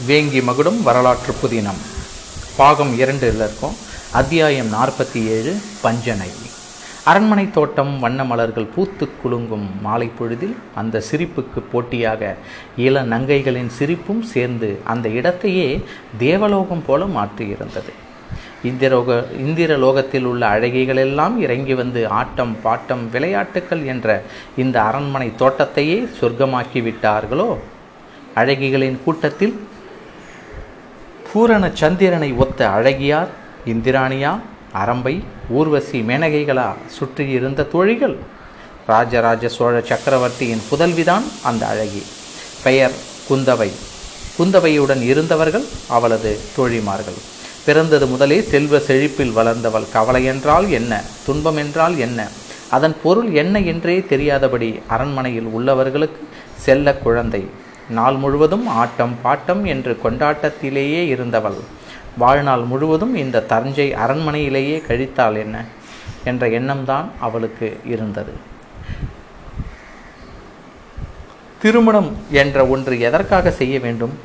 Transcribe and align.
வேங்கி 0.00 0.42
மகுடம் 0.42 0.82
வரலாற்று 0.82 1.34
புதினம். 1.42 1.80
பாகம் 2.56 2.98
இரண்டில் 2.98 3.34
இருக்கும். 3.34 3.76
அத்தியாயம் 4.12 4.66
நாற்பத்தி 4.72 5.26
ஏழு 5.26 5.56
பஞ்சனை. 5.80 6.28
அரண்மனை 7.04 7.50
தோட்டம் 7.50 8.00
வண்ண 8.00 8.24
மலர்கள் 8.24 8.64
பூத்து 8.64 9.08
குலுங்கும் 9.22 9.80
மாலை 9.80 10.10
பொழுதில் 10.18 10.56
அந்த 10.74 11.02
சிரிப்புக்கு 11.10 11.60
போட்டியாக 11.72 12.36
இள 12.76 13.02
நங்கைகளின் 13.02 13.66
சிரிப்பும் 13.66 14.22
சேர்ந்து 14.22 14.78
அந்த 14.84 15.08
இடத்தையே 15.08 15.84
தேவலோகம் 16.18 16.82
போல 16.86 17.04
மாற்றியிருந்தது. 17.04 17.92
இந்திரோக 18.64 19.26
இந்திர 19.38 19.76
லோகத்தில் 19.76 20.24
உள்ள 20.24 20.58
அழகிகளெல்லாம் 20.58 21.38
இறங்கி 21.38 21.74
வந்து 21.74 22.08
ஆட்டம் 22.08 22.56
பாட்டம் 22.64 23.10
விளையாட்டுக்கள் 23.12 23.84
என்ற 23.84 24.22
இந்த 24.56 24.82
அரண்மனை 24.82 25.32
தோட்டத்தையே 25.38 26.08
சொர்க்கமாக்கி 26.20 26.82
விட்டார்களோ? 26.82 27.56
அழகிகளின் 28.34 28.98
கூட்டத்தில் 29.04 29.70
பூரண 31.32 31.70
சந்திரனை 31.74 32.32
ஒத்த 32.32 32.68
அழகியார் 32.68 33.26
இந்திராணியா 33.66 34.38
அரம்பை 34.74 35.22
ஊர்வசி 35.48 36.00
மேனகைகளா 36.00 36.74
சுற்றியிருந்த 36.86 37.62
தோழிகள். 37.62 38.16
ராஜராஜ 38.86 39.48
சோழ 39.48 39.80
சக்கரவர்த்தியின் 39.80 40.62
புதல்விதான் 40.70 41.22
அந்த 41.42 41.66
அழகி. 41.66 42.02
பெயர் 42.62 42.90
குந்தவை. 43.30 43.70
குந்தவையுடன் 44.38 45.02
இருந்தவர்கள் 45.02 45.64
அவளது 45.88 46.38
தோழிமார்கள். 46.56 47.18
பிறந்தது 47.64 48.06
முதலே 48.06 48.40
செல்வ 48.40 48.78
செழிப்பில் 48.78 49.32
வளர்ந்தவள் 49.32 49.92
கவலை 49.92 50.24
என்றால் 50.24 50.70
என்ன 50.70 51.02
துன்பம் 51.26 51.56
என்றால் 51.56 51.98
என்ன? 51.98 52.28
அதன் 52.68 52.96
பொருள் 53.02 53.30
என்ன 53.30 53.60
என்றே 53.60 54.04
தெரியாதபடி 54.04 54.80
அரண்மனையில் 54.86 55.50
உள்ளவர்களுக்கு 55.56 56.20
செல்ல 56.56 56.94
குழந்தை. 56.94 57.46
நாள் 57.88 58.14
முழுவதும் 58.14 58.66
ஆட்டம் 58.66 59.16
பாட்டம் 59.24 59.64
என்று 59.64 60.00
கொண்டாட்டத்திலேயே 60.04 61.06
இருந்தவள். 61.06 61.56
வாழ்நாள் 62.18 62.60
முழுவதும் 62.60 63.14
இந்த 63.14 63.42
தஞ்சை 63.42 63.94
அரண்மனையிலேயே 63.94 64.82
கழித்தாள் 64.88 65.36
என்ன? 65.36 65.64
என்ற 66.24 66.48
எண்ணம்தான் 66.48 67.04
அவளுக்கு 67.20 67.80
இருந்தது. 67.86 68.32
திருமணம் 71.60 72.16
என்ற 72.30 72.66
ஒன்று 72.66 73.00
எதற்காக 73.00 73.50
செய்ய 73.50 73.80
வேண்டும்? 73.80 74.18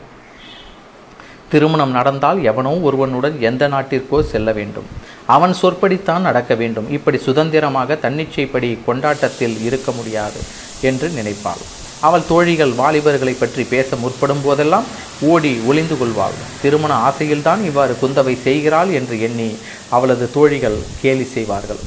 திருமணம் 1.50 1.92
நடந்தால் 1.92 2.44
எவனோ 2.44 2.70
ஒருவனுடன் 2.70 3.42
எந்த 3.42 3.68
நாட்டிற்கோ 3.68 4.22
செல்ல 4.22 4.52
வேண்டும். 4.52 4.86
அவன் 5.26 5.56
சொற்படித்தான் 5.62 6.20
நடக்க 6.20 6.56
வேண்டும். 6.56 6.92
இப்படி 6.92 7.18
சுதந்திரமாக 7.18 7.96
தன்னிச்சைப்படி 7.96 8.80
கொண்டாட்டத்தில் 8.86 9.62
இருக்க 9.62 9.92
முடியாது 9.92 10.40
என்று 10.82 11.10
நினைப்பாள். 11.10 11.77
அவள் 12.02 12.28
தோழிகள் 12.30 12.74
வாலிபர்களை 12.80 13.34
பற்றி 13.40 13.64
பேச 13.64 13.96
முற்படும் 13.96 14.42
போதெல்லாம் 14.44 14.88
ஓடி 15.32 15.54
ஒளிந்து 15.66 15.98
கொள்வாள். 15.98 16.36
திருமண 16.62 16.94
ஆசையில்தான் 17.10 17.62
இவ்வாறு 17.64 17.98
குந்தவை 18.02 18.36
செய்கிறாள் 18.42 18.92
என்று 19.00 19.22
எண்ணி 19.22 19.50
அவளது 19.90 20.32
தோழிகள் 20.32 20.78
கேலி 21.02 21.24
செய்வார்கள். 21.24 21.82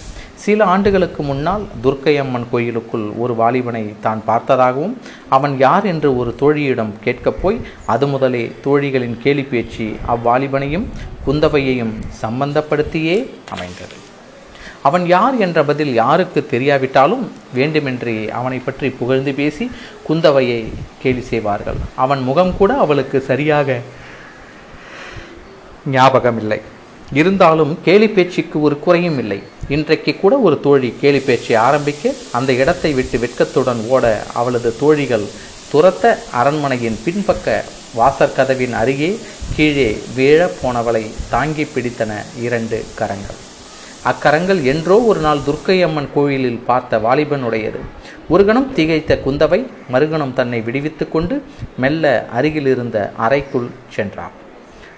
சில 0.44 0.64
ஆண்டுகளுக்கு 0.64 1.22
முன்னால் 1.22 1.64
துர்க்கையம்மன் 1.84 2.46
கோயிலுக்குள் 2.52 3.06
ஒரு 3.22 3.34
வாலிபனை 3.34 3.82
தான் 4.00 4.22
பார்த்ததாகவும் 4.26 4.94
அவன் 5.28 5.58
யார் 5.58 5.86
என்று 5.86 6.10
ஒரு 6.16 6.34
தோழியிடம் 6.40 6.92
கேட்கப் 7.04 7.40
போய் 7.42 7.58
அது 7.86 8.06
முதலே 8.06 8.44
தோழிகளின் 8.64 9.16
கேலி 9.24 9.42
பேச்சு 9.42 9.88
அவ்வாலிபனையும் 10.14 10.86
குந்தவையையும் 11.26 11.94
சம்பந்தப்படுத்தியே 12.22 13.18
அமைந்தது. 13.50 13.96
அவன் 14.88 15.04
யார் 15.14 15.36
என்ற 15.44 15.58
பதில் 15.70 15.92
யாருக்கு 16.00 16.40
தெரியாவிட்டாலும் 16.52 17.24
வேண்டுமென்றே 17.56 18.14
அவனை 18.38 18.58
பற்றி 18.66 18.88
புகழ்ந்து 19.00 19.32
பேசி 19.40 19.64
குந்தவையை 20.08 20.60
கேலி 21.02 21.22
செய்வார்கள். 21.30 21.80
அவன் 22.04 22.22
முகம் 22.28 22.52
கூட 22.60 22.72
அவளுக்கு 22.84 23.20
சரியாக 23.30 23.78
ஞாபகமில்லை. 25.96 26.60
இருந்தாலும் 27.20 27.72
கேலி 27.86 28.08
பேச்சுக்கு 28.16 28.56
ஒரு 28.66 28.76
குறையும் 28.86 29.18
இல்லை. 29.22 29.38
இன்றைக்கு 29.76 30.12
கூட 30.22 30.34
ஒரு 30.46 30.56
தோழி 30.66 30.90
கேலி 31.00 31.20
பேச்சை 31.28 31.56
ஆரம்பிக்க 31.66 32.12
அந்த 32.38 32.50
இடத்தை 32.62 32.92
விட்டு 32.98 33.18
வெட்கத்துடன் 33.24 33.82
ஓட 33.94 34.04
அவளது 34.40 34.72
தோழிகள் 34.82 35.26
துரத்த 35.72 36.14
அரண்மனையின் 36.40 36.98
பின்பக்க 37.04 37.58
வாசற்கதவின் 37.98 38.74
அருகே 38.80 39.12
கீழே 39.56 39.90
வீழ 40.16 40.40
போனவளை 40.62 41.04
தாங்கி 41.34 41.66
பிடித்தன 41.74 42.12
இரண்டு 42.46 42.78
கரங்கள். 42.98 43.40
அக்கரங்கள் 44.02 44.64
என்றோ 44.64 44.96
ஒரு 45.00 45.20
நாள் 45.20 45.40
துர்க்கையம்மன் 45.46 46.08
கோயிலில் 46.14 46.60
பார்த்த 46.66 46.98
வாலிபனுடையது. 46.98 47.80
ஒரு 48.28 48.44
கணம் 48.44 48.72
திகைத்த 48.74 49.18
குந்தவை 49.26 49.66
மறுகணம் 49.92 50.32
தன்னை 50.32 50.60
விடுவித்து 50.60 51.08
கொண்டு 51.08 51.42
மெல்ல 51.76 52.28
அருகில் 52.32 52.66
இருந்த 52.66 53.12
அறைக்குள் 53.16 53.70
சென்றான் 53.88 54.36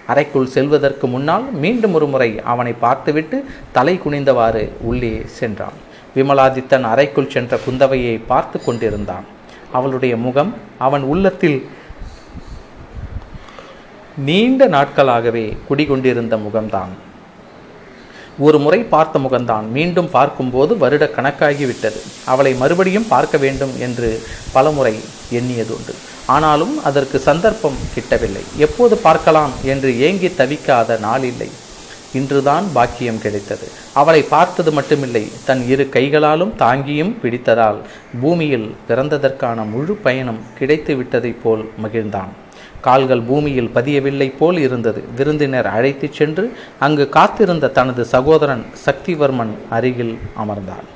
அறைக்குள் 0.07 0.47
செல்வதற்கு 0.47 1.07
முன்னால் 1.07 1.45
மீண்டும் 1.53 1.95
ஒரு 1.95 2.07
முறை 2.07 2.41
அவனை 2.53 2.73
பார்த்துவிட்டு 2.73 3.45
தலை 3.73 4.01
குனிந்தவாறு 4.05 4.71
உள்ளே 4.81 5.23
சென்றான். 5.27 5.77
விமலாதித்தன் 6.17 6.83
அறைக்குள் 6.83 7.31
சென்ற 7.31 7.59
குந்தவையை 7.67 8.21
பார்த்து 8.27 8.65
கொண்டிருந்தான். 8.65 9.25
அவளுடைய 9.73 10.17
முகம் 10.17 10.55
அவன் 10.79 11.03
உள்ளத்தில் 11.03 11.67
நீண்ட 14.17 14.67
நாட்களாகவே 14.67 15.57
குடிகொண்டிருந்த 15.69 16.37
முகம்தான். 16.37 16.93
ஒரு 18.39 18.59
முறை 18.59 18.79
பார்த்த 18.79 19.19
முகம்தான் 19.19 19.69
மீண்டும் 19.69 20.11
பார்க்கும்போது 20.11 20.79
வருட 20.79 21.11
கணக்காகிவிட்டது. 21.17 22.01
அவளை 22.25 22.55
மறுபடியும் 22.55 23.09
பார்க்க 23.09 23.39
வேண்டும் 23.39 23.81
என்று 23.81 24.23
பலமுறை 24.53 24.95
எண்ணியதுண்டு. 25.31 25.95
ஆனாலும் 26.27 26.85
அதற்கு 26.85 27.19
சந்தர்ப்பம் 27.19 27.77
கிட்டவில்லை. 27.95 28.45
எப்போது 28.57 28.97
பார்க்கலாம் 28.97 29.51
என்று 29.63 30.01
ஏங்கி 30.01 30.27
தவிக்காத 30.27 30.99
நாள் 30.99 31.23
இல்லை 31.23 31.49
இன்றுதான் 32.13 32.65
பாக்கியம் 32.73 33.21
கிடைத்தது. 33.21 33.69
அவளை 33.93 34.23
பார்த்தது 34.23 34.71
மட்டுமில்லை. 34.71 35.33
தன் 35.45 35.69
இரு 35.69 35.89
கைகளாலும் 35.89 36.55
தாங்கியும் 36.59 37.15
பிடித்ததால் 37.23 37.77
பூமியில் 38.21 38.75
பிறந்ததற்கான 38.89 39.71
முழு 39.71 39.95
பயணம் 39.95 40.41
கிடைத்து 40.59 40.95
விட்டதைப் 40.95 41.41
போல் 41.43 41.71
மகிழ்ந்தான். 41.83 42.33
கால்கள் 42.87 43.23
பூமியில் 43.29 43.71
பதியவில்லை 43.75 44.29
போல் 44.39 44.59
இருந்தது. 44.67 45.01
விருந்தினர் 45.17 45.69
அழைத்துச் 45.77 46.17
சென்று 46.19 46.45
அங்கு 46.87 47.05
காத்திருந்த 47.17 47.73
தனது 47.79 48.05
சகோதரன் 48.15 48.65
சக்திவர்மன் 48.87 49.53
அருகில் 49.77 50.15
அமர்ந்தான் 50.43 50.89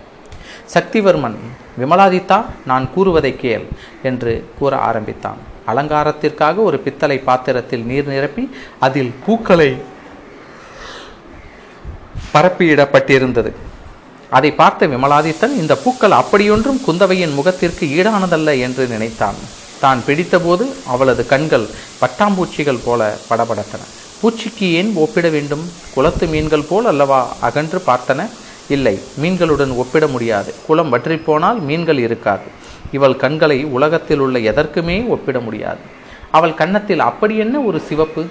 சக்திவர்மன் 0.75 1.37
விமலாதித்தா 1.81 2.39
நான் 2.71 2.87
கூறுவதை 2.95 3.33
கேள் 3.43 3.67
என்று 4.09 4.33
கூற 4.59 4.73
ஆரம்பித்தான். 4.89 5.41
அலங்காரத்திற்காக 5.71 6.57
ஒரு 6.69 6.79
பித்தளை 6.87 7.19
பாத்திரத்தில் 7.29 7.85
நீர் 7.91 8.09
நிரப்பி 8.13 8.45
அதில் 8.87 9.13
பூக்களை 9.27 9.71
பரப்பியிடப்பட்டிருந்தது. 12.35 13.53
அதை 14.37 14.51
பார்த்த 14.61 14.87
விமலாதித்தன் 14.95 15.55
இந்த 15.63 15.75
பூக்கள் 15.85 16.19
அப்படியொன்றும் 16.21 16.81
குந்தவையின் 16.87 17.35
முகத்திற்கு 17.35 17.87
ஈடானதல்ல 17.99 18.59
என்று 18.67 18.87
நினைத்தான். 18.95 19.39
தான் 19.87 20.03
பிடித்தபோது 20.07 20.65
அவளது 20.87 21.23
கண்கள் 21.33 21.67
பட்டாம்பூச்சிகள் 22.01 22.85
போல 22.85 23.03
படபடத்தன. 23.31 23.83
பூச்சிக்கு 24.21 24.67
ஏன் 24.79 24.91
ஒப்பிட 25.05 25.27
வேண்டும்? 25.35 25.65
குளத்து 25.95 26.27
மீன்கள் 26.35 26.69
போல் 26.69 26.87
அல்லவா 26.93 27.21
அகன்று 27.41 27.79
பார்த்தன? 27.87 28.21
இல்லை 28.75 28.95
மீன்களுடன் 29.23 29.73
ஒப்பிட 29.77 30.05
முடியாது. 30.15 30.51
குளம் 30.67 30.93
வற்றிப்போனால் 30.93 31.59
மீன்கள் 31.69 32.01
இருக்காது. 32.07 32.49
இவள் 32.97 33.17
கண்களை 33.23 33.59
உலகத்தில் 33.77 34.23
உள்ள 34.25 34.39
எதற்குமே 34.51 34.97
ஒப்பிட 35.15 35.41
முடியாது. 35.41 35.83
அவள் 36.39 36.59
கன்னத்தில் 36.61 37.03
அப்படி 37.11 37.35
என்ன 37.45 37.57
ஒரு 37.69 37.79
சிவப்பு? 37.89 38.25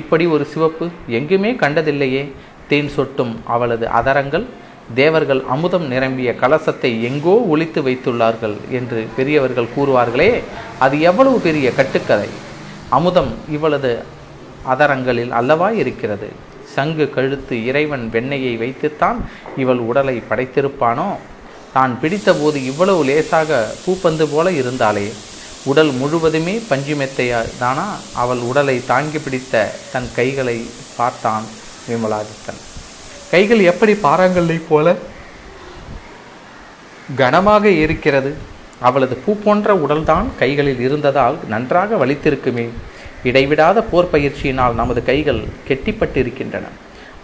இப்படி 0.00 0.24
ஒரு 0.34 0.44
சிவப்பு 0.52 0.86
எங்குமே 1.16 1.50
கண்டதில்லையே. 1.62 2.22
தேன் 2.70 2.92
சொட்டும் 2.96 3.32
அவளது 3.54 3.86
அதரங்கள் 4.00 4.46
தேவர்கள் 4.94 5.42
அமுதம் 5.48 5.86
நிரம்பிய 5.86 6.34
கலசத்தை 6.40 7.02
எங்கோ 7.02 7.34
ஒழித்து 7.34 7.82
வைத்துள்ளார்கள் 7.82 8.56
என்று 8.70 9.06
பெரியவர்கள் 9.16 9.68
கூறுவார்களே 9.76 10.42
அது 10.78 11.00
எவ்வளவு 11.00 11.40
பெரிய 11.40 11.72
கட்டுக்கதை? 11.72 12.28
அமுதம் 12.88 13.34
இவளது 13.50 14.02
அதரங்களில் 14.68 15.30
அல்லவா 15.30 15.70
இருக்கிறது? 15.70 16.28
சங்கு 16.74 17.10
கழுத்து 17.10 17.64
இறைவன் 17.64 18.10
வெண்ணையை 18.12 18.56
வைத்துத்தான் 18.58 19.18
இவள் 19.56 19.76
உடலை 19.76 20.22
படைத்திருப்பானோ? 20.30 21.08
தான் 21.72 21.98
பிடித்தபோது 22.02 22.56
இவ்வளவு 22.56 23.04
லேசாக 23.04 23.68
பூப்பந்து 23.86 24.26
போல 24.32 24.50
இருந்தாலே 24.50 25.12
உடல் 25.64 25.90
முழுவதுமே 25.90 26.62
பஞ்சுமெத்தையா 26.70 27.58
தானா? 27.58 27.96
அவள் 28.14 28.38
உடலை 28.38 28.86
தாங்கி 28.86 29.18
பிடித்த 29.18 29.74
தன் 29.92 30.08
கைகளை 30.14 30.66
பார்த்தான் 30.96 31.44
விமலாதித்தன். 31.88 32.62
கைகள் 33.34 33.62
எப்படி 33.72 33.92
பாறாங்கல்லை 34.06 34.58
போல 34.68 34.96
கனமாக 37.20 37.64
இருக்கிறது. 37.84 38.30
அவளது 38.88 39.14
பூ 39.24 39.32
போன்ற 39.44 39.74
உடல்தான் 39.84 40.26
கைகளில் 40.40 40.80
இருந்ததால் 40.86 41.36
நன்றாக 41.52 41.98
வலித்திருக்குமே. 42.02 42.66
இடைவிடாத 43.28 43.78
போர் 43.90 44.10
பயிற்சியினால் 44.12 44.78
நமது 44.80 45.00
கைகள் 45.10 45.40
கெட்டிப்பட்டிருக்கின்றன. 45.68 46.66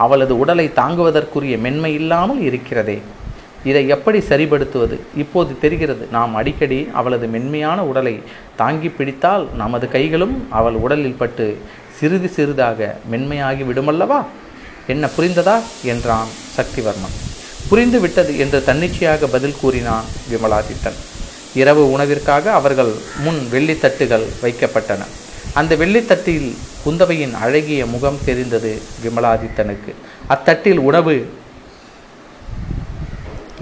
அவளது 0.04 0.34
உடலை 0.42 0.66
தாங்குவதற்குரிய 0.80 1.56
மென்மை 1.64 1.92
இல்லாமல் 2.00 2.40
இருக்கிறதே. 2.48 2.98
இதை 3.70 3.82
எப்படி 3.94 4.18
சரிபடுத்துவது? 4.28 4.96
இப்போது 5.22 5.52
தெரிகிறது 5.64 6.04
நாம் 6.16 6.34
அடிக்கடி 6.40 6.80
அவளது 7.00 7.26
மென்மையான 7.34 7.78
உடலை 7.90 8.14
தாங்கி 8.60 8.90
பிடித்தால் 8.98 9.44
நமது 9.62 9.88
கைகளும் 9.96 10.36
அவள் 10.58 10.78
உடலில் 10.84 11.20
பட்டு 11.22 11.46
சிறிது 11.98 12.28
சிறிதாக 12.36 12.96
மென்மையாகி 13.12 13.64
விடுமல்லவா? 13.70 14.20
என்ன 14.92 15.08
புரிந்ததா? 15.16 15.56
என்றான் 15.92 16.30
சக்திவர்மன். 16.56 17.16
புரிந்து 17.70 17.98
விட்டது 18.00 18.32
என்று 18.42 18.58
தன்னிச்சையாக 18.68 19.26
பதில் 19.34 19.58
கூறினான் 19.60 20.06
விமலாதித்தன். 20.30 20.98
இரவு 21.60 21.82
உணவிற்காக 21.94 22.44
அவர்கள் 22.58 22.92
முன் 23.24 23.40
வெள்ளித்தட்டுகள் 23.52 24.26
வைக்கப்பட்டன. 24.42 25.02
அந்த 25.58 25.72
வெள்ளித்தட்டில் 25.82 26.48
குந்தவையின் 26.84 27.34
அழகிய 27.44 27.82
முகம் 27.94 28.20
தெரிந்தது 28.24 28.72
விமலாதித்தனுக்கு. 29.04 29.92
அத்தட்டில் 30.34 30.80
உணவு 30.88 31.14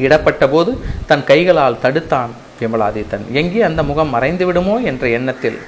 இடப்பட்ட 0.06 0.44
போது 0.48 0.72
தன் 1.06 1.24
கைகளால் 1.30 1.82
தடுத்தான் 1.84 2.32
விமலாதித்தன். 2.60 3.24
எங்கே 3.40 3.60
அந்த 3.68 3.82
முகம் 3.90 4.14
மறைந்து 4.16 4.44
விடுமோ 4.46 4.76
என்ற 4.90 5.04
எண்ணத்தில் 5.18 5.58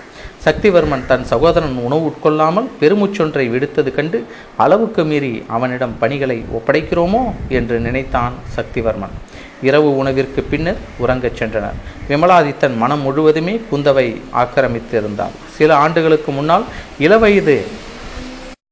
சக்திவர்மன் 0.45 1.07
தன் 1.07 1.25
சகோதரன் 1.25 1.77
உணவு 1.77 2.13
உட்கொள்ளாமல் 2.13 2.69
பெருமுச்சொன்றை 2.81 3.45
விடுத்தது 3.51 3.95
கண்டு 3.95 4.27
அளவுக்கு 4.57 5.05
மீறி 5.05 5.45
அவனிடம் 5.47 5.99
பணிகளை 5.99 6.45
ஒப்படைக்கிறோமோ? 6.57 7.33
என்று 7.49 7.79
நினைத்தான் 7.79 8.33
சக்திவர்மன். 8.57 9.15
இரவு 9.63 9.97
உணவிற்கு 9.97 10.43
பின்னர் 10.43 10.77
உறங்கச் 11.07 11.37
சென்றனர். 11.39 11.77
விமலாதித்தன் 12.09 12.77
மனம் 12.77 13.01
முழுவதுமே 13.01 13.61
குந்தவை 13.73 14.17
ஆக்கிரமித்திருந்தாள் 14.33 15.37
சில 15.57 15.77
ஆண்டுகளுக்கு 15.77 16.33
முன்னால் 16.33 16.65
இளவயது 16.99 17.89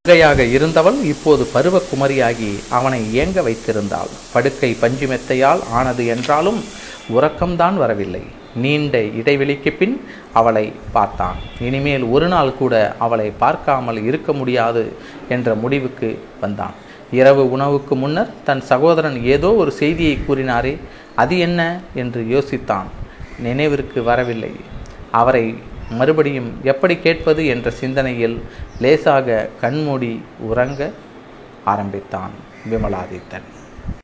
மங்கையாக 0.08 0.38
இருந்தவள் 0.38 0.98
இப்போது 1.02 1.44
பருவ 1.44 1.82
குமரியாகி 1.90 2.58
அவனை 2.70 3.18
ஏங்க 3.18 3.42
வைத்திருந்தாள். 3.42 4.10
படுக்கை 4.32 4.76
பஞ்சு 4.80 5.06
மெத்தையால் 5.06 5.60
ஆனது 5.70 6.06
என்றாலும் 6.06 6.64
உறக்கம்தான் 7.12 7.74
வரவில்லை. 7.74 8.22
நீண்ட 8.54 8.98
இடைவெளிக்கு 8.98 9.76
பின் 9.76 10.04
அவளை 10.32 10.72
பார்த்தான். 10.92 11.34
இனிமேல் 11.60 12.02
ஒரு 12.02 12.26
நாள் 12.26 12.54
கூட 12.54 12.96
அவளை 12.98 13.30
பார்க்காமல் 13.30 14.04
இருக்க 14.04 14.32
முடியாது 14.32 14.92
என்ற 15.28 15.54
முடிவுக்கு 15.54 16.18
வந்தான். 16.40 16.72
இரவு 17.10 17.50
உணவுக்கு 17.50 17.96
முன்னர் 17.96 18.30
தன் 18.44 18.60
சகோதரன் 18.60 19.24
ஏதோ 19.24 19.54
ஒரு 19.54 19.70
செய்தியை 19.70 20.18
கூறினாரே 20.28 20.78
அது 21.14 21.38
என்ன? 21.38 21.80
என்று 21.94 22.22
யோசித்தான். 22.22 22.86
நினைவிற்கு 23.38 24.02
வரவில்லை. 24.02 24.50
அவரை 25.10 25.58
மறுபடியும் 25.90 26.52
எப்படி 26.62 26.96
கேட்பது 26.96 27.46
என்ற 27.46 27.70
சிந்தனையில் 27.70 28.42
லேசாக 28.80 29.48
கண்மூடி 29.60 30.22
உறங்க 30.40 30.90
ஆரம்பித்தான் 31.64 32.30
விமலாதித்தன். 32.70 33.57